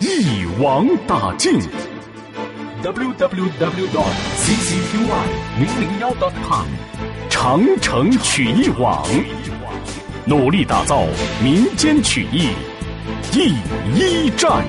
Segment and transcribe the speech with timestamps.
[0.00, 1.60] 一网打尽。
[2.82, 4.96] www dot ccqy
[5.58, 6.66] 零零幺 dot com。
[7.28, 9.06] 长城曲艺网，
[10.26, 11.06] 努力打造
[11.42, 12.48] 民间曲艺
[13.30, 13.50] 第
[13.94, 14.66] 一站。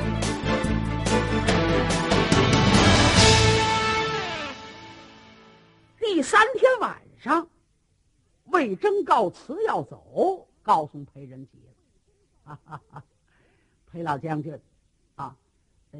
[5.97, 7.47] 第三天晚上，
[8.47, 11.73] 魏征告辞要走，告诉裴仁杰了。
[12.43, 13.03] 哈哈哈，
[13.91, 14.59] 裴老将军，啊，
[15.91, 15.99] 呃，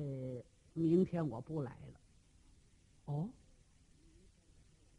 [0.74, 2.00] 明天我不来了。
[3.06, 3.30] 哦，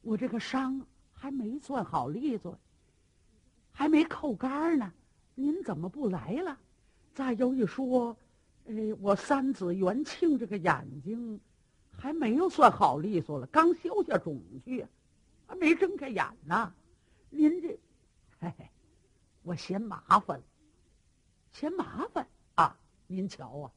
[0.01, 0.87] 我这个伤。
[1.15, 2.59] 还没算好利索，
[3.71, 4.93] 还没扣杆呢，
[5.37, 6.59] 您怎么不来了？
[7.15, 8.17] 再有一说，
[8.65, 11.41] 呃，我三子元庆这个眼睛
[11.93, 14.85] 还没有算好利索了，刚消下肿去，
[15.47, 16.75] 还没睁开眼呢。
[17.31, 17.79] 您这，
[18.41, 18.69] 嘿嘿，
[19.45, 20.43] 我嫌麻烦，
[21.53, 22.77] 嫌麻烦啊！
[23.07, 23.73] 您瞧啊，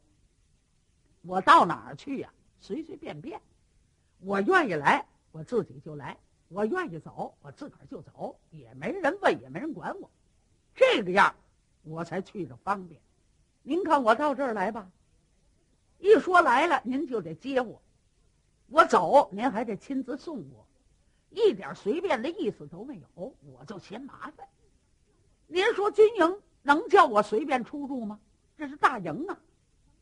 [1.25, 2.31] 我到哪儿去呀？
[2.59, 3.39] 随随便便，
[4.19, 6.17] 我愿意来，我自己就来。
[6.47, 10.09] 我愿意走，我自个儿就走，也没人问，也没人管我，
[10.75, 11.35] 这个样
[11.83, 13.01] 我才去着方便。
[13.63, 14.87] 您看我到这儿来吧，
[15.97, 17.81] 一说来了，您就得接我；
[18.67, 20.65] 我走，您还得亲自送我，
[21.31, 24.47] 一点随便的意思都没有，我就嫌麻烦。
[25.47, 28.19] 您说军营能叫我随便出入吗？
[28.55, 29.37] 这是大营啊，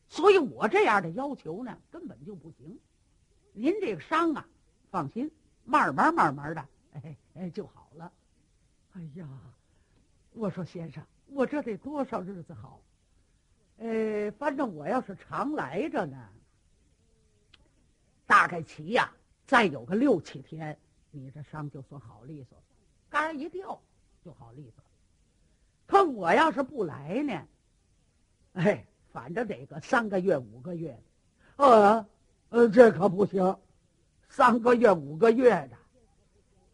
[0.08, 2.78] 所以我这样的要求呢，根本就不行。
[3.52, 4.46] 您这个伤啊，
[4.90, 5.30] 放心。
[5.66, 8.12] 慢慢慢慢的，哎哎就好了。
[8.92, 9.26] 哎呀，
[10.32, 12.82] 我说先生，我这得多少日子好？
[13.78, 16.28] 呃，反正我要是常来着呢，
[18.26, 19.10] 大概齐呀，
[19.46, 20.78] 再有个六七天，
[21.10, 22.64] 你这伤就算好利索了，
[23.08, 23.80] 杆一掉
[24.22, 24.90] 就好利索了。
[25.86, 27.48] 可我要是不来呢，
[28.52, 31.00] 哎，反正得个三个月五个月，
[31.54, 32.04] 呃
[32.48, 33.56] 呃，这可不行。
[34.28, 35.76] 三个月、五个月的，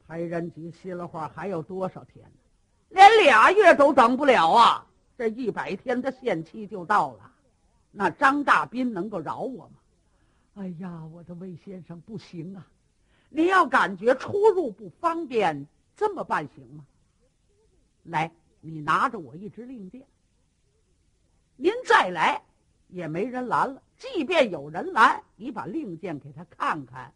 [0.08, 2.24] 裴仁吉心里话还有多少天？
[2.88, 4.86] 连俩月都等不了啊！
[5.18, 7.30] 这一百天的限期就到了，
[7.90, 9.72] 那张大斌能够饶我吗？
[10.54, 12.66] 哎呀，我的魏先生不行啊！
[13.28, 16.86] 你要感觉出入不方便，这么办行吗？
[18.04, 20.06] 来，你拿着我一支令箭，
[21.60, 22.42] 您再来
[22.88, 23.82] 也没人拦了。
[23.98, 27.12] 即便有人拦，你把令箭给他看看。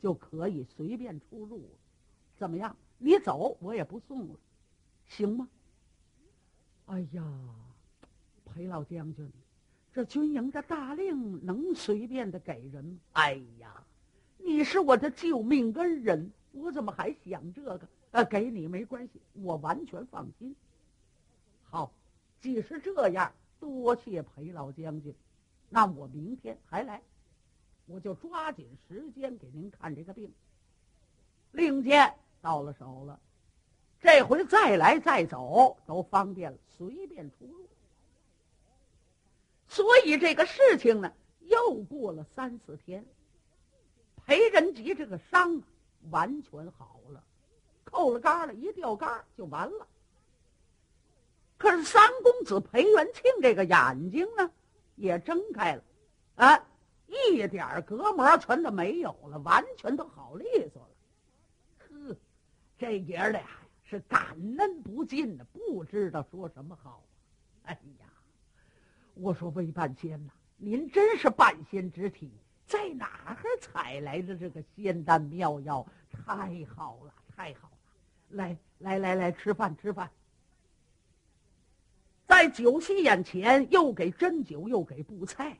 [0.00, 1.60] 就可以随便出入，
[2.36, 2.74] 怎么样？
[2.98, 4.34] 你走，我也不送了，
[5.06, 5.48] 行吗？
[6.86, 7.22] 哎呀，
[8.44, 9.30] 裴老将军，
[9.92, 12.98] 这军营的大令能随便的给人吗？
[13.12, 13.84] 哎呀，
[14.38, 17.88] 你是我的救命恩人，我怎么还想这个？
[18.10, 20.56] 呃，给你没关系，我完全放心。
[21.62, 21.92] 好，
[22.40, 23.32] 既是这样，
[23.62, 25.14] 多谢裴老将军，
[25.68, 27.00] 那我明天还来。
[27.86, 30.32] 我就抓紧时间给您看这个病。
[31.52, 33.20] 令箭到了手了，
[34.00, 37.68] 这回再来再走都方便了，随便出入。
[39.68, 41.12] 所以这个事情呢，
[41.42, 43.06] 又过了三四天，
[44.26, 45.62] 裴仁吉这个伤啊
[46.10, 47.22] 完全好了，
[47.84, 49.86] 扣了杆了，一掉杆就完了。
[51.62, 54.50] 可是三公子裴元庆这个眼睛呢，
[54.96, 55.84] 也睁开了，
[56.34, 56.66] 啊。
[57.06, 60.88] 一点隔膜全都没有了，完全都好利索了。
[61.78, 62.16] 呵，
[62.78, 63.48] 这爷俩呀
[63.84, 67.04] 是感恩不尽的，不知道说什么好。
[67.64, 68.06] 哎呀，
[69.12, 72.32] 我说魏半仙呐，您真是半仙之体，
[72.66, 75.86] 在哪儿采来的这个仙丹妙药？
[76.10, 77.76] 太好了，太好了！
[78.30, 80.10] 来来来来，吃饭吃饭。
[82.32, 85.54] 在酒席眼前，又给斟酒，又给布菜。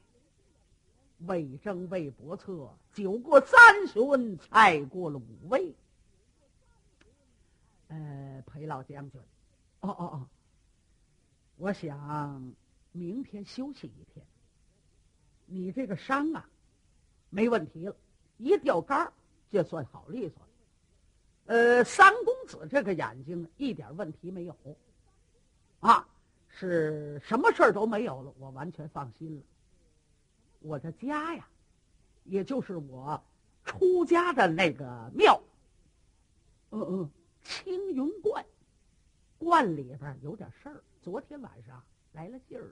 [1.27, 5.75] 魏征、魏伯策，酒过三巡，菜过了五味。
[7.89, 9.21] 呃，裴老将军，
[9.81, 10.27] 哦哦哦，
[11.59, 12.55] 我想
[12.93, 14.25] 明天休息一天。
[15.45, 16.49] 你这个伤啊，
[17.29, 17.95] 没问题了，
[18.39, 19.13] 一掉杆儿
[19.51, 20.49] 就算好利索了。
[21.55, 24.57] 呃，三公子这个眼睛一点问题没有，
[25.81, 26.09] 啊，
[26.55, 29.43] 是什么事儿都没有了，我完全放心了。
[30.61, 31.49] 我的家呀，
[32.25, 33.21] 也就是我
[33.65, 35.43] 出家的那个庙。
[36.71, 37.11] 嗯嗯，
[37.43, 38.45] 青云观，
[39.39, 40.85] 观里边有点事儿。
[41.01, 41.83] 昨天晚上
[42.13, 42.71] 来了信儿，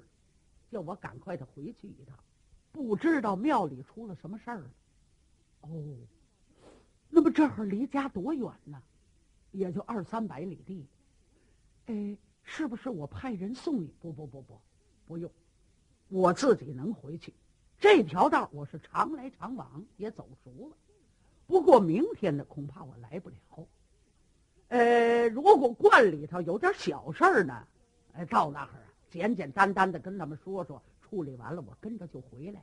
[0.70, 2.16] 叫我赶快的回去一趟。
[2.70, 4.70] 不知道庙里出了什么事儿了。
[5.62, 5.96] 哦，
[7.08, 8.80] 那么这会儿离家多远呢？
[9.50, 10.86] 也就二三百里地。
[11.86, 13.94] 哎，是不是我派人送你？
[14.00, 14.60] 不不不不，
[15.06, 15.30] 不用，
[16.08, 17.32] 我自己能回去。
[17.78, 20.76] 这条道我是常来常往，也走熟了。
[21.46, 23.36] 不过明天呢，恐怕我来不了。
[24.68, 27.66] 呃，如果观里头有点小事儿呢，
[28.12, 32.62] 哎，到那儿啊，简简单单的跟他们说说，处理完了，我跟着就回来。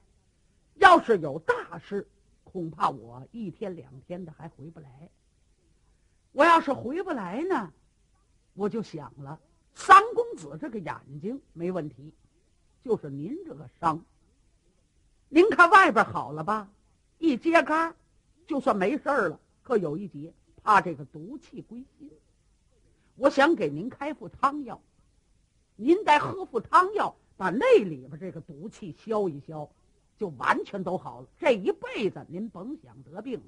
[0.76, 2.08] 要是有大事，
[2.44, 5.10] 恐怕我一天两天的还回不来。
[6.32, 7.74] 我要是回不来呢，
[8.54, 9.40] 我就想了，
[9.78, 12.12] 三公子这个眼睛没问题，
[12.84, 14.04] 就是您这个伤。
[15.30, 16.68] 您看外边好了吧？
[17.20, 17.96] 一揭竿，
[18.48, 19.40] 就算没事了。
[19.62, 20.34] 可有一节。
[20.64, 22.12] 怕这个毒气归心，
[23.16, 24.82] 我想给您开副汤药，
[25.78, 29.70] 您再喝副汤药，把那里边这个毒气消一消，
[30.18, 31.28] 就完全都好了。
[31.40, 33.46] 这一辈子您甭想得病了。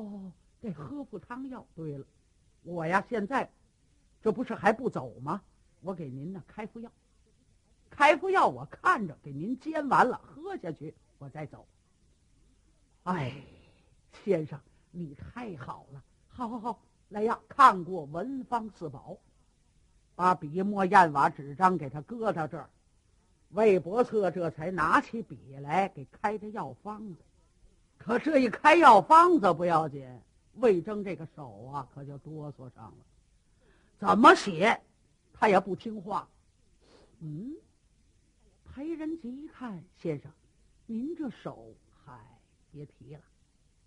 [0.00, 0.32] 哦，
[0.62, 1.66] 得喝副汤药。
[1.76, 2.06] 对了，
[2.62, 3.50] 我呀现在
[4.22, 5.42] 这不是还不走吗？
[5.80, 6.90] 我给您呢开副药，
[7.88, 11.66] 开副药，我看着给您煎完了，喝下去，我再走。
[13.04, 13.34] 哎，
[14.24, 14.60] 先生。
[14.92, 17.38] 你太好了，好好好，来呀！
[17.48, 19.16] 看过文房四宝，
[20.16, 22.68] 把笔墨砚瓦纸张给他搁到这儿。
[23.50, 27.20] 魏伯策这才拿起笔来给开的药方子。
[27.98, 30.04] 可这一开药方子不要紧，
[30.54, 33.04] 魏征这个手啊可就哆嗦上了。
[34.00, 34.80] 怎么写，
[35.34, 36.26] 他也不听话。
[37.18, 37.54] 嗯，
[38.64, 40.32] 裴仁吉一看，先生，
[40.86, 42.18] 您这手，嗨，
[42.72, 43.20] 别提了。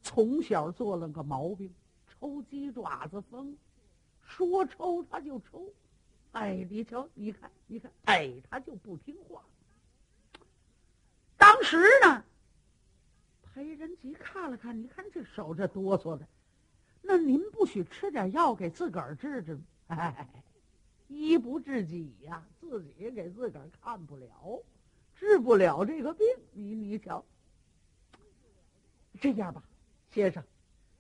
[0.04, 1.74] 从小做了个毛病，
[2.08, 3.58] 抽鸡爪子风，
[4.22, 5.74] 说抽他就抽，
[6.34, 9.42] 哎，你瞧，你看，你看，哎，他就不听话。
[11.38, 11.76] 当时
[12.06, 12.24] 呢，
[13.42, 16.28] 裴仁吉看了看，你看这手这哆嗦的，
[17.02, 19.62] 那您不许吃点药给自个儿治治吗？
[19.98, 20.28] 哎，
[21.08, 24.62] 医不治己呀，自己给自个儿看不了，
[25.16, 26.26] 治不了这个病。
[26.52, 27.24] 你你瞧，
[29.22, 29.64] 这样吧。
[30.12, 30.44] 先生，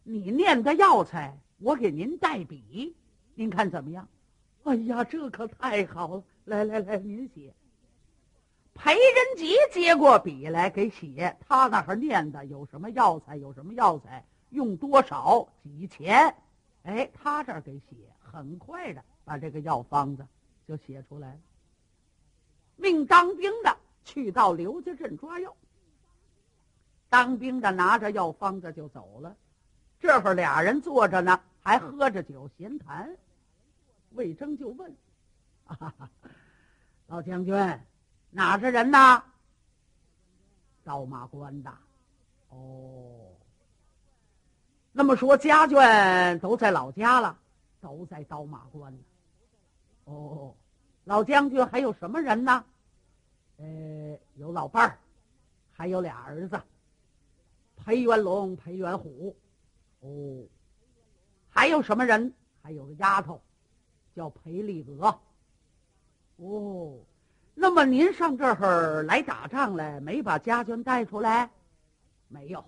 [0.03, 2.95] 你念的药材，我给您代笔，
[3.35, 4.07] 您看怎么样？
[4.63, 6.23] 哎呀，这可太好了！
[6.45, 7.53] 来来来，您写。
[8.73, 13.35] 裴仁吉接过笔来给写，他那儿念的有什么药材？
[13.35, 14.25] 有什么药材？
[14.49, 15.47] 用多少？
[15.61, 16.35] 几钱？
[16.83, 20.25] 哎，他这儿给写，很快的把这个药方子
[20.67, 21.39] 就写出来了。
[22.75, 25.55] 命当兵的去到刘家镇抓药。
[27.09, 29.35] 当兵的拿着药方子就走了，
[29.99, 33.15] 这会儿俩人坐着呢，还喝着酒闲谈。
[34.11, 34.95] 魏征就问
[37.07, 37.79] ：“老将军，
[38.31, 39.23] 哪个人呐？”
[40.83, 41.71] 刀马关的。
[42.49, 43.32] 哦，
[44.95, 47.35] 那么说家眷都在老家了，
[47.81, 48.99] 都在刀马关呢。
[50.05, 50.55] 哦，
[51.03, 52.63] 老将军还有什么人呢？
[53.57, 53.65] 呃，
[54.35, 54.99] 有老伴儿，
[55.71, 56.61] 还有俩儿子。
[57.75, 59.35] 裴元龙、裴元虎，
[60.01, 60.45] 哦，
[61.49, 62.31] 还有什么人？
[62.61, 63.41] 还有个丫头，
[64.15, 65.19] 叫裴丽娥。
[66.37, 66.99] 哦，
[67.55, 71.49] 那么您上这儿来打仗来，没把家眷带出来？
[72.27, 72.63] 没有，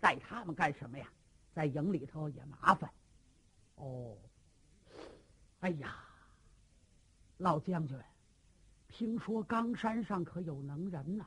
[0.00, 1.06] 带他们干什么呀？
[1.54, 2.90] 在营里头也麻烦。
[3.76, 4.16] 哦，
[5.60, 5.96] 哎呀，
[7.38, 7.98] 老将军，
[8.88, 11.26] 听说冈山上可有能人呐？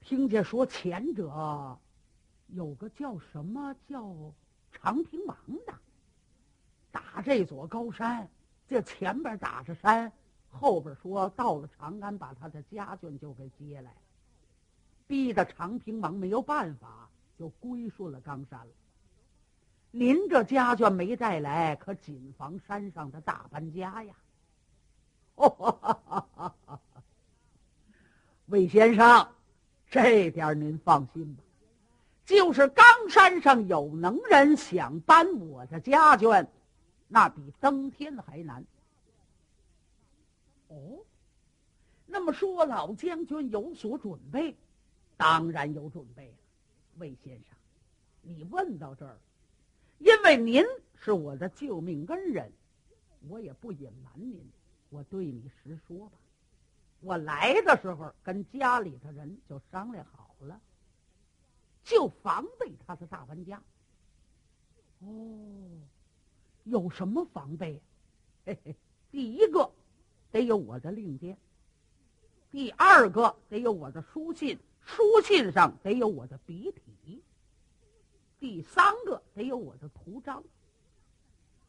[0.00, 1.78] 听见说前者
[2.46, 4.32] 有个叫什么叫
[4.72, 5.74] 长平王的，
[6.90, 8.28] 打这座高山，
[8.68, 10.10] 这前边打着山，
[10.48, 13.94] 后边说到了长安，把他的家眷就给接来，
[15.06, 18.72] 逼得长平王没有办法，就归顺了冈山了。
[19.90, 24.14] 您这家眷没带来，可谨防山上的大搬家呀！
[25.36, 26.52] 哦，
[28.46, 29.28] 魏先生。
[29.90, 31.42] 这点您放心吧，
[32.26, 36.46] 就是冈山上有能人想搬我的家眷，
[37.08, 38.62] 那比登天还难。
[40.68, 40.98] 哦，
[42.04, 44.54] 那么说老将军有所准备，
[45.16, 46.34] 当然有准备。
[46.98, 47.56] 魏先生，
[48.22, 49.18] 你问到这儿，
[49.98, 50.64] 因为您
[50.96, 52.52] 是我的救命恩人，
[53.28, 54.40] 我也不隐瞒您，
[54.90, 56.18] 我对你实说吧。
[57.00, 60.60] 我来的时候跟家里的人就商量好了，
[61.84, 63.62] 就防备他的大搬家。
[65.00, 65.06] 哦，
[66.64, 67.80] 有什么防备？
[68.44, 68.74] 嘿嘿，
[69.12, 69.70] 第一个
[70.32, 71.38] 得有我的令箭，
[72.50, 77.22] 第二个得有我的书信，书信上得有我的笔体，
[78.40, 80.42] 第三个得有我的图章。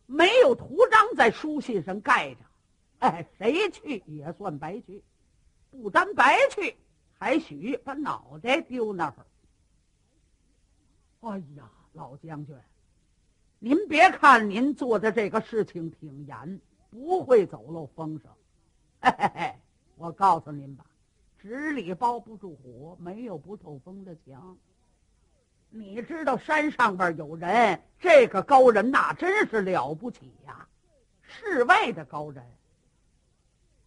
[0.06, 2.40] 没有图章在书信上盖着，
[3.00, 5.04] 哎，谁去也算白去，
[5.70, 6.78] 不单白去，
[7.12, 9.26] 还许把脑袋丢那儿。
[11.20, 12.56] 哎呀，老将军，
[13.60, 18.32] 您别看您做的这个事情挺严，不会走漏风声。
[19.02, 19.56] 嘿嘿嘿，
[19.98, 20.86] 我告诉您吧，
[21.42, 24.58] 纸里包不住火，没有不透风的墙。
[25.70, 30.68] 你知道山上边有人，这个高人那真是了不起呀，
[31.22, 32.44] 世外的高人。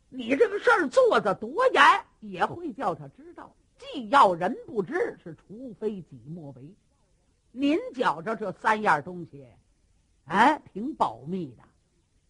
[0.09, 1.83] 你这个事儿做的多严，
[2.21, 3.55] 也会叫他知道。
[3.79, 6.75] 既要人不知，是除非己莫为。
[7.51, 9.47] 您觉着这三样东西，
[10.25, 11.63] 哎，挺保密的。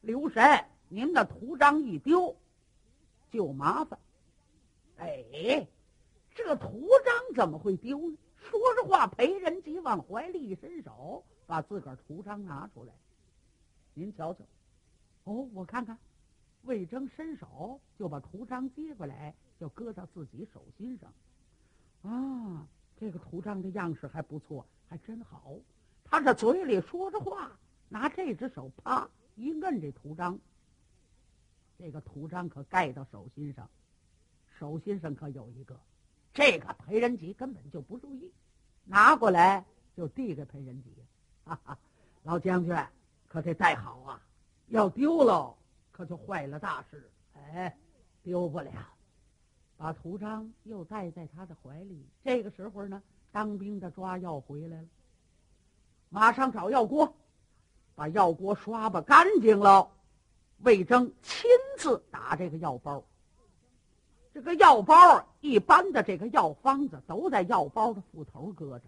[0.01, 2.35] 留神，您的图章一丢，
[3.31, 3.99] 就麻烦。
[5.07, 5.67] 哎，
[6.35, 8.17] 这图章怎么会丢呢？
[8.37, 12.93] 说着话，裴仁吉往怀里一伸手，把自个儿图章拿出来。
[13.95, 14.45] 您瞧瞧，
[15.25, 15.99] 哦，我看看。
[16.63, 21.13] 魏征伸手就把图章接过来，就搁到自己手心上。
[22.03, 25.57] 啊，这个图章的样式还不错，还真好。
[26.05, 27.51] 他这嘴里说着话，
[27.89, 30.39] 拿这只手啪一摁这图章，
[31.77, 33.69] 这个图章可盖到手心上，
[34.63, 35.77] 手心上可有一个。
[36.33, 38.31] 这个裴仁吉根本就不注意，
[38.85, 39.65] 拿过来
[39.97, 40.95] 就递给裴仁吉，
[41.45, 41.77] 哈哈，
[42.23, 42.73] 老将军
[43.27, 44.23] 可得带好啊，
[44.69, 45.53] 要丢了
[45.91, 47.11] 可就坏了大事。
[47.35, 47.77] 哎，
[48.23, 48.71] 丢不了，
[49.77, 52.07] 把图章又带在他的怀里。
[52.23, 53.03] 这个时候呢，
[53.33, 54.89] 当兵的抓药回来了，
[56.09, 57.13] 马上找药锅，
[57.97, 59.91] 把药锅刷吧干净了。
[60.59, 63.05] 魏征亲自打这个药包。
[64.35, 68.85] 这个药包，一般的这个药方子都在药包的腹头搁着。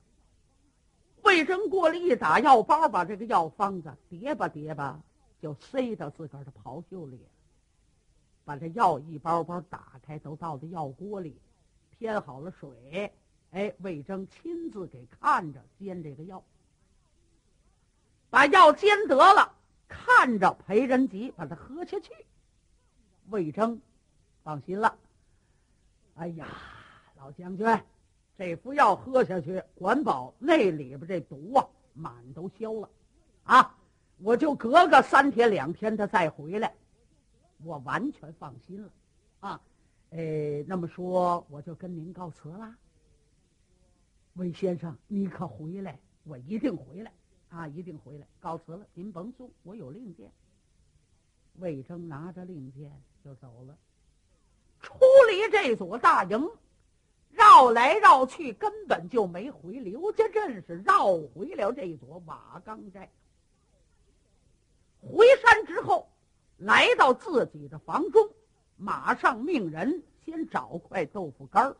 [1.22, 5.00] 魏征过来一打药包，把这个药方子叠吧叠吧，
[5.40, 7.18] 就塞到自个儿的袍袖里。
[8.44, 11.38] 把这药一包包打开，都倒在药锅里，
[11.98, 13.12] 添好了水。
[13.52, 16.42] 哎，魏征亲自给看着煎这个药，
[18.28, 19.52] 把药煎得了，
[19.88, 22.12] 看着裴仁吉把它喝下去。
[23.30, 23.80] 魏征
[24.42, 24.98] 放心了。
[26.14, 26.46] 哎呀，
[27.16, 27.66] 老将军，
[28.36, 32.88] 这副药喝下去，管保那里边这毒啊，满都消了，
[33.42, 33.76] 啊，
[34.18, 36.72] 我就隔个三天两天的再回来，
[37.64, 38.92] 我完全放心了，
[39.40, 39.60] 啊，
[40.10, 42.76] 哎，那么说我就跟您告辞了。
[44.34, 47.12] 魏先生，你可回来，我一定回来，
[47.48, 50.30] 啊，一定回来，告辞了，您甭送，我有令箭。
[51.56, 52.90] 魏征拿着令箭
[53.24, 53.76] 就走了。
[54.84, 54.94] 出
[55.30, 56.48] 离这座大营，
[57.30, 63.10] 绕来绕去，根本就没回刘家镇，是绕回了这座瓦岗寨。
[65.00, 66.10] 回山之后，
[66.58, 68.30] 来到自己的房中，
[68.76, 71.74] 马上命人先找块豆腐干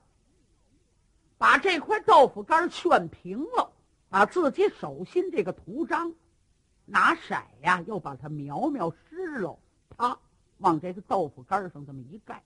[1.37, 3.71] 把这块豆腐干炫平了，
[4.09, 6.15] 把自己手心这个图章
[6.87, 9.59] 拿色呀，又把它描描湿了，
[9.91, 10.19] 啪，
[10.59, 12.43] 往这个豆腐干上这么一盖。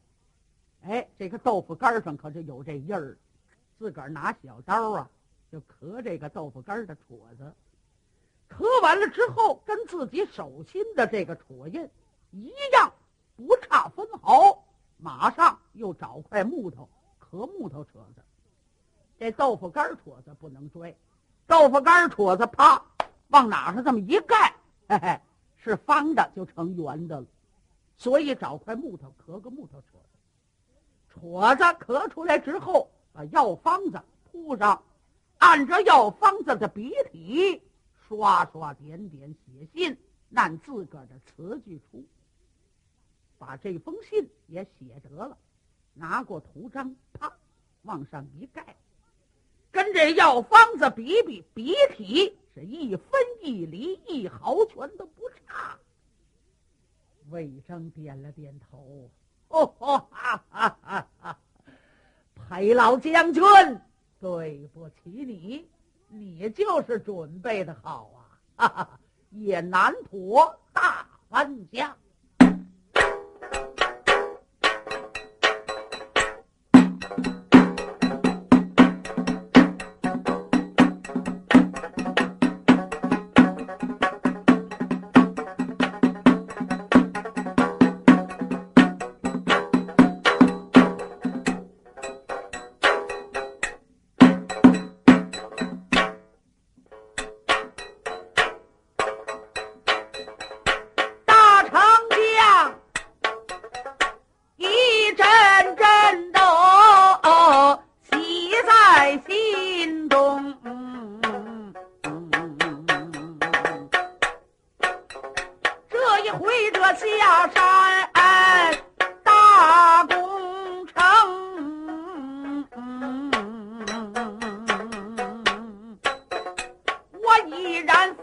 [0.82, 3.18] 哎，这个豆腐干上可就有这印儿，
[3.78, 5.10] 自个儿拿小刀啊，
[5.50, 7.52] 就磕这个豆腐干的戳子，
[8.46, 11.90] 磕完了之后，跟自己手心的这个戳印
[12.30, 12.92] 一样，
[13.36, 14.64] 不差分毫。
[15.00, 18.22] 马上又找块木头磕木头戳子，
[19.18, 20.96] 这豆腐干戳子不能拽，
[21.46, 22.84] 豆腐干戳子啪
[23.28, 24.54] 往哪上这么一盖，
[24.88, 25.20] 嘿嘿，
[25.56, 27.26] 是方的就成圆的了。
[27.96, 30.00] 所以找块木头磕个木头戳。
[31.08, 34.82] 戳子咳出来之后，把药方子铺上，
[35.38, 37.60] 按着药方子的笔体
[38.06, 39.96] 刷刷点点写信，
[40.34, 42.04] 按自个儿的词句出，
[43.38, 45.36] 把这封信也写得了，
[45.94, 47.32] 拿过图章，啪
[47.82, 48.76] 往上一盖，
[49.70, 53.10] 跟这药方子比比，笔体是一分
[53.42, 55.78] 一厘一毫全都不差。
[57.30, 59.10] 魏征点了点头。
[59.48, 61.38] 哦哈哈哈哈！
[62.48, 63.42] 裴老将军，
[64.20, 65.68] 对不起你，
[66.08, 68.20] 你就是准备的好啊！
[68.56, 69.00] 哈哈，
[69.30, 71.96] 也难妥大搬家。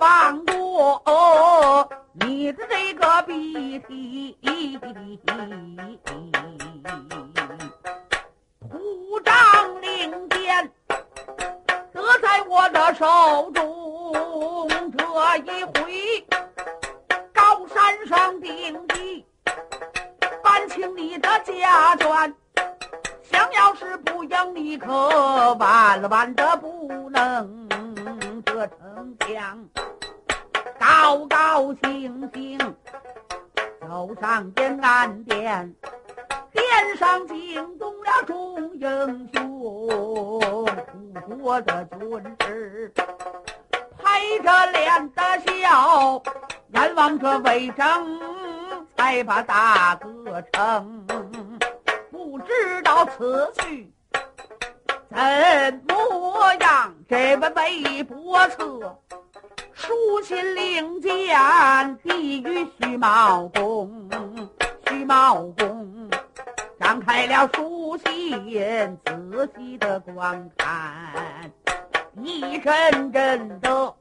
[0.05, 4.37] 放过你的这个鼻涕，
[8.69, 10.71] 土长令箭
[11.91, 15.03] 得在我的手中，这
[15.51, 16.23] 一回
[17.33, 19.25] 高山上定地，
[20.43, 22.31] 搬清你的家眷。
[23.23, 27.67] 想要是不赢，你可万万的不能
[28.43, 29.67] 得逞强。
[30.97, 32.57] 高高兴兴
[33.81, 35.75] 走上天安殿，
[36.53, 39.89] 殿上惊动了众英雄，
[41.27, 42.93] 楚国的军师
[43.97, 46.23] 陪着脸的笑，
[46.69, 48.19] 眼望着魏征
[48.95, 51.05] 才把大哥成。
[52.09, 53.91] 不知道此去
[55.09, 55.17] 怎
[55.87, 56.95] 么样？
[57.09, 58.97] 这位魏伯策
[59.85, 64.09] 书信令箭递与徐茂公，
[64.87, 66.09] 徐茂公
[66.79, 71.51] 张开了书信，仔细的观看，
[72.23, 73.93] 一阵阵的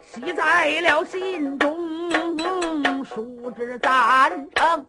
[0.00, 4.86] 喜在了心中，书之赞成。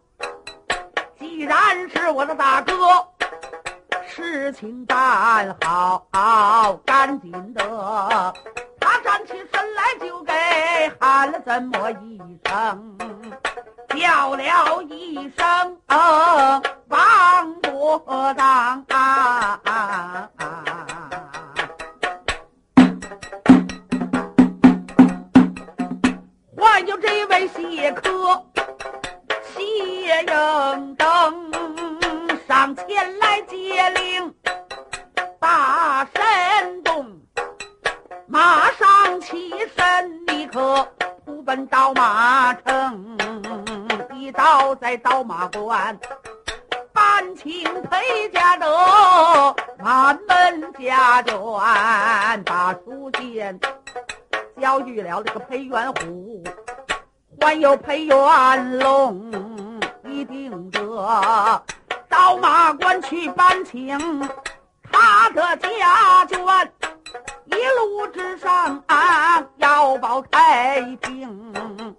[1.18, 2.72] 既然是我的大哥，
[4.06, 8.34] 事情办好，赶紧的。
[9.26, 10.32] 起身来就给
[10.98, 12.98] 喊了这么一声，
[13.88, 15.78] 叫了一声
[16.88, 18.84] 王国当。
[46.92, 48.66] 搬清裴家的
[49.78, 53.60] 满门家眷，把书信
[54.60, 56.44] 交与了这个裴元虎，
[57.40, 59.80] 还有裴元龙。
[60.04, 61.62] 一定得
[62.08, 63.98] 到马关去搬清
[64.90, 66.68] 他的家眷，
[67.46, 68.82] 一路之上
[69.56, 71.96] 要保太平。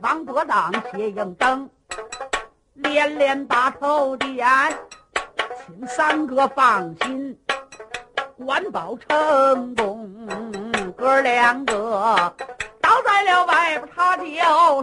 [0.00, 1.68] 王伯当、谢应登
[2.76, 4.46] 连连把头点，
[5.66, 7.38] 请三哥放心，
[8.44, 12.34] 管保成功，哥两个。
[12.80, 14.24] 倒在了外边，他就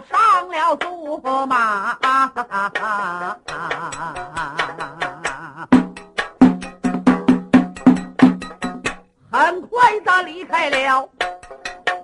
[0.07, 1.97] 上了驸马，
[9.31, 11.09] 很快他离开了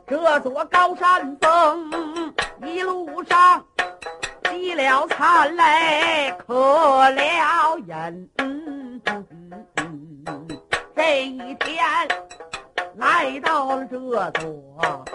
[0.08, 1.92] 这座高山峰，
[2.64, 3.64] 一路上
[4.50, 8.30] 积了惨泪，磕了人。
[10.96, 11.86] 这一天
[12.96, 15.06] 来到了这座。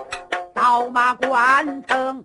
[0.54, 2.24] 刀马关城，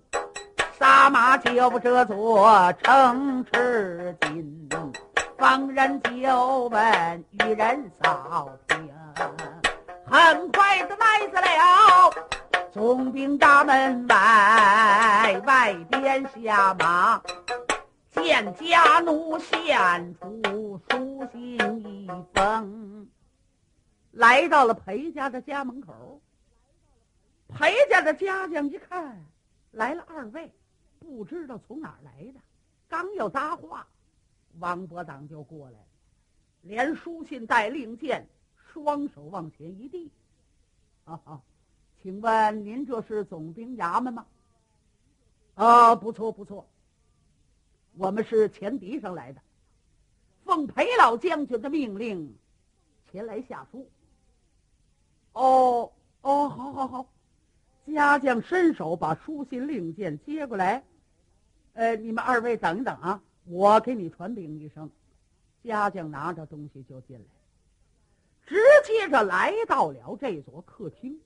[0.79, 4.69] 杀马就这座城池进，
[5.37, 8.89] 逢人就问，与人扫平。
[10.09, 11.47] 很快的来到了
[12.71, 17.19] 总兵大门外，外边下马，
[18.11, 23.09] 见家奴献出书信一封，
[24.11, 26.21] 来到了裴家的家门口。
[27.47, 29.25] 裴家的家将一看，
[29.71, 30.53] 来了二位，
[30.99, 32.39] 不知道从哪儿来的。
[32.87, 33.87] 刚要搭话，
[34.59, 35.85] 王伯当就过来了，
[36.61, 38.27] 连书信带令箭，
[38.71, 40.11] 双手往前一递
[41.05, 41.41] ：“啊啊，
[42.01, 44.25] 请问您这是总兵衙门吗
[45.55, 46.67] ？”“啊，不错不错，
[47.97, 49.41] 我们是前敌上来的，
[50.45, 52.35] 奉裴老将军的命令，
[53.11, 53.89] 前来下书。
[55.33, 57.05] ”“哦哦，好好好。”
[57.91, 60.83] 家将伸手把书信令箭接过来，
[61.73, 64.89] 呃，你们二位等一等啊，我给你传禀一声。
[65.63, 67.25] 家将拿着东西就进来，
[68.45, 71.19] 直接着来到了这座客厅。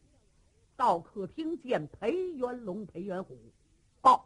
[0.75, 3.37] 到客厅见裴元龙、裴元虎，
[4.01, 4.25] 报：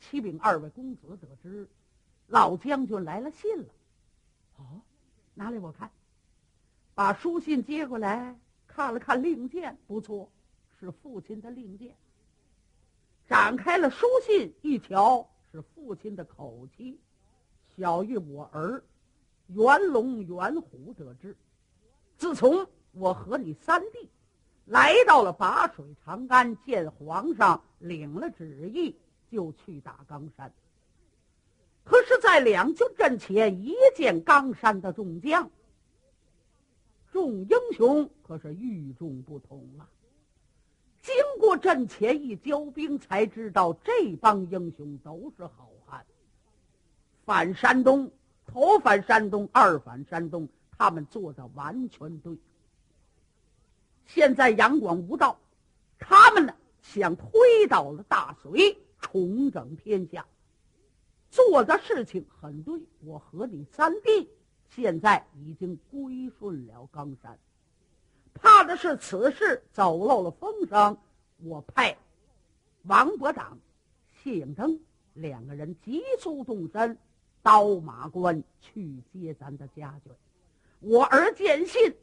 [0.00, 1.68] 启禀二位公子，得知
[2.26, 3.68] 老将军来了信了。
[4.58, 4.80] 哦，
[5.34, 5.90] 拿来我看。
[6.94, 10.30] 把书信接过来，看了看令箭，不错。
[10.78, 11.94] 是父亲的令箭，
[13.28, 16.98] 展开了书信，一瞧是父亲的口气。
[17.76, 18.82] 小玉我儿
[19.46, 21.36] 元龙元虎得知，
[22.18, 24.10] 自从我和你三弟
[24.66, 28.96] 来到了拔水长安，见皇上，领了旨意，
[29.30, 30.52] 就去打冈山。
[31.84, 35.50] 可是，在两军阵前一见冈山的众将，
[37.10, 39.88] 众英雄可是与众不同了。
[41.02, 46.06] 经过阵前一交兵，才知道这帮英雄都是好汉。
[47.24, 48.08] 反山东，
[48.46, 50.48] 头反山东，二反山东，
[50.78, 52.38] 他们做的完全对。
[54.06, 55.38] 现在杨广无道，
[55.98, 60.26] 他们呢想推倒了大隋，重整天下，
[61.30, 62.80] 做的事情很对。
[63.04, 64.28] 我和你三弟
[64.68, 67.38] 现在已经归顺了冈山。
[68.34, 70.96] 怕的是此事走漏了风声，
[71.38, 71.96] 我派
[72.84, 73.58] 王伯党、
[74.22, 74.80] 谢应登
[75.14, 76.98] 两个人急速动身，
[77.42, 80.10] 刀马关去接咱的家眷。
[80.80, 81.94] 我儿见信，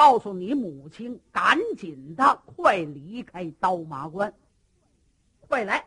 [0.00, 4.32] 告诉你母亲，赶紧的，快离开刀马关，
[5.40, 5.86] 快来，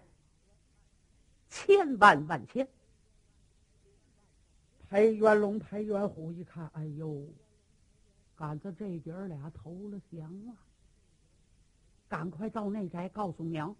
[1.49, 2.67] 千万万千。
[4.87, 7.25] 裴元龙、裴元虎一看，哎呦！
[8.35, 10.53] 赶着这姐俩投了降了，
[12.07, 13.75] 赶快到内宅告诉娘。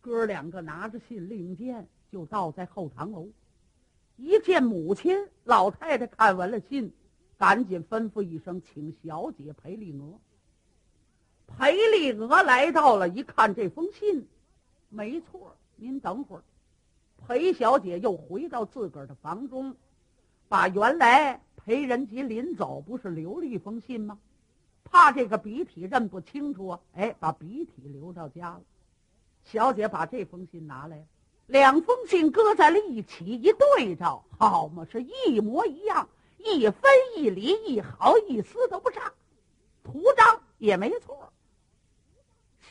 [0.00, 3.28] 哥两个拿着信令箭，就到在后堂楼。
[4.16, 6.90] 一见母亲，老太太看完了信，
[7.36, 10.18] 赶紧吩咐一声，请小姐裴丽娥。
[11.56, 14.26] 裴丽娥来到了，一看这封信，
[14.88, 16.42] 没错，您等会儿。
[17.26, 19.76] 裴小姐又回到自个儿的房中，
[20.48, 21.40] 把原来。
[21.64, 24.18] 裴仁吉临走不是留了一封信吗？
[24.84, 26.80] 怕这个笔体认不清楚啊！
[26.92, 28.60] 哎，把笔体留到家了。
[29.44, 31.06] 小姐把这封信拿来，
[31.46, 36.06] 两封信搁在了一起，一对照，好嘛，是一模一样，
[36.44, 39.12] 一分一厘，一毫一丝都不差，
[39.82, 41.32] 图章也没错。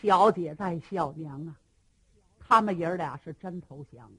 [0.02, 1.56] 小姐在笑娘啊，
[2.40, 4.12] 他们爷俩是真投降。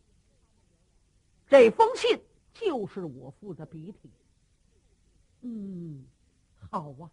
[1.46, 2.20] 这封信
[2.52, 4.10] 就是我父的笔体。
[5.42, 6.04] 嗯，
[6.70, 7.10] 好啊，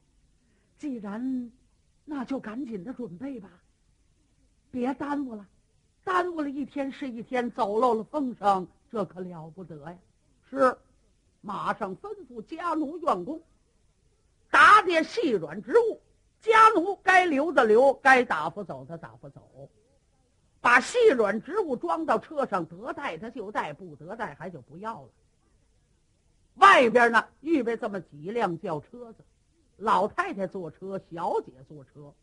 [0.77, 1.51] 既然，
[2.05, 3.49] 那就赶紧的准备吧，
[4.71, 5.45] 别耽误了，
[6.03, 9.97] 耽误了一天是一天，走漏了风声，这可了不得呀！
[10.49, 10.77] 是，
[11.41, 13.41] 马上吩咐家奴院工，
[14.49, 16.01] 打点细软之物，
[16.39, 19.69] 家奴该留的留，该打发走的打发走，
[20.59, 25.09] 把细软之物装到车上，得带他就带，不得带还就不要了。
[26.55, 29.23] 外边呢，预备这么几辆轿车子，
[29.77, 32.13] 老太太坐车，小姐坐车。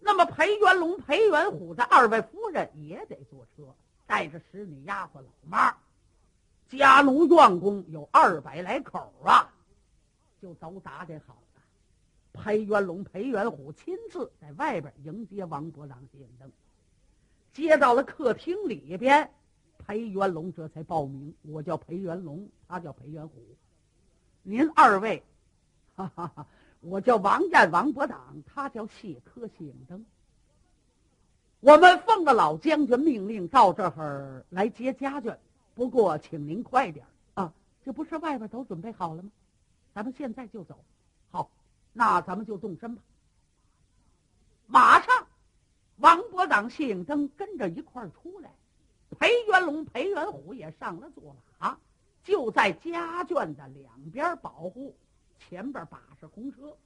[0.00, 3.72] 那么裴元龙、裴元虎的二位夫人也得坐车，
[4.06, 5.76] 带着使女、丫鬟、老妈，
[6.76, 9.52] 家奴、院工有二百来口啊，
[10.40, 11.62] 就都打点好了。
[12.32, 16.50] 裴元龙、裴元虎亲自在外边迎接王伯朗、谢登，
[17.52, 19.30] 接到了客厅里边。
[19.84, 23.34] 裴元龙这才报名，我叫裴元龙，他叫裴元虎。
[24.42, 25.22] 您二位，
[25.96, 26.46] 哈哈哈，
[26.80, 30.04] 我叫王燕、王伯党，他叫谢科、谢应登。
[31.60, 35.36] 我们奉了老将军命令，到这儿来接家眷。
[35.74, 37.52] 不过，请您快点啊！
[37.84, 39.30] 这不是外边都准备好了吗？
[39.94, 40.78] 咱们现在就走。
[41.30, 41.50] 好，
[41.92, 43.02] 那咱们就动身吧。
[44.66, 45.26] 马上，
[45.96, 48.50] 王伯党、谢应登跟着一块儿出来。
[49.18, 51.78] 裴元龙、裴元虎也上了坐马，
[52.22, 54.94] 就在家眷的两边保护，
[55.38, 56.76] 前边把着红车。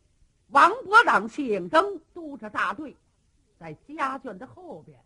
[0.49, 2.96] 王伯党、谢应登督着大队，
[3.59, 4.99] 在家眷的后边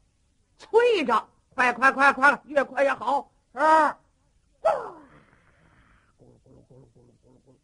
[0.58, 4.94] 催着：“快快快快，越快越好！”是，咕噜
[6.18, 7.54] 咕噜咕噜咕噜咕噜咕噜，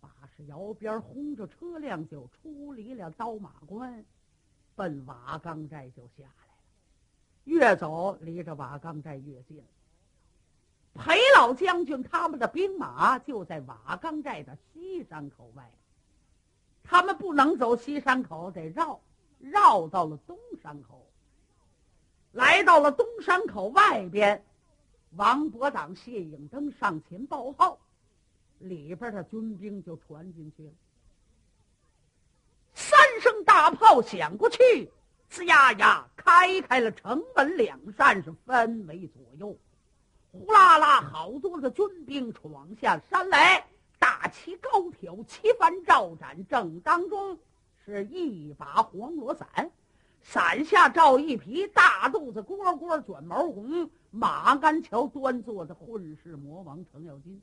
[0.00, 4.04] 把式摇边轰着车辆就出离了刀马关，
[4.74, 6.52] 奔瓦岗寨就下来了。
[7.44, 9.64] 越走离着瓦岗寨越近。
[10.92, 15.70] 裴老将军他们的兵马就在瓦岗寨的西山口外，
[16.82, 19.00] 他们不能走西山口，得绕，
[19.38, 21.06] 绕到了东山口。
[22.32, 24.44] 来到了东山口外边，
[25.16, 27.78] 王伯党、谢影登上前报号，
[28.58, 30.70] 里边的军兵就传进去了。
[32.74, 34.90] 三声大炮响过去。
[35.30, 39.56] 呲呀呀，开开了城门两扇，是分为左右，
[40.30, 43.66] 呼啦啦，好多的军兵闯下山来，
[43.98, 47.36] 大旗高挑，旗幡照展，正当中
[47.84, 49.70] 是一把黄罗伞，
[50.22, 57.42] 伞下罩一匹大肚子蝈蝈卷毛红马鞍桥端坐的混世魔王程咬金，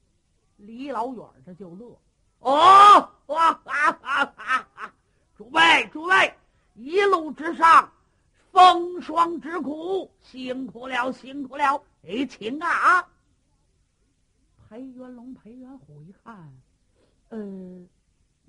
[0.56, 1.98] 离老远的就乐，
[2.40, 4.94] 哦，哇哈哈哈！
[5.38, 6.34] 诸位，诸位。
[6.76, 7.92] 一路之上
[8.52, 11.84] 风霜之苦，辛苦了，辛苦了！
[12.08, 13.06] 哎，请啊！
[14.70, 16.50] 裴元龙、裴元虎一看，
[17.28, 17.86] 呃，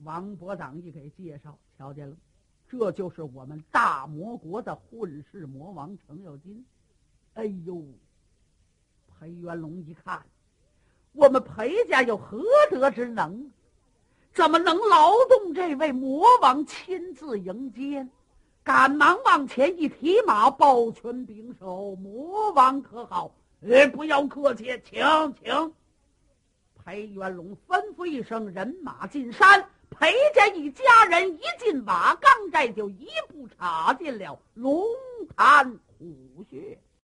[0.04, 2.16] 王伯长一给介绍，瞧见了，
[2.68, 6.64] 这就是我们大魔国的混世魔王程咬金。
[7.34, 7.82] 哎呦，
[9.22, 10.20] 裴元龙一看，
[11.12, 13.52] 我们裴家有何德之能？
[14.34, 18.04] 怎么能劳动这位魔王亲自迎接？
[18.64, 23.32] 赶忙往前一提马，抱拳拱手：“魔王可好？
[23.64, 25.00] 哎，不要客气，请
[25.40, 25.72] 请。”
[26.84, 34.84] 裴元龙吩咐一声：“人马进山。”裴家一家人一进瓦岗寨，就一步插进了龙
[35.36, 36.76] 潭虎穴。